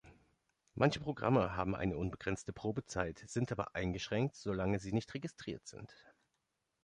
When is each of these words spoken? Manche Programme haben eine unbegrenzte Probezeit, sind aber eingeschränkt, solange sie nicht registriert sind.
Manche 0.73 0.99
Programme 0.99 1.55
haben 1.55 1.75
eine 1.75 1.95
unbegrenzte 1.95 2.51
Probezeit, 2.53 3.23
sind 3.27 3.51
aber 3.51 3.75
eingeschränkt, 3.75 4.35
solange 4.35 4.79
sie 4.79 4.93
nicht 4.93 5.13
registriert 5.13 5.67
sind. 5.67 5.95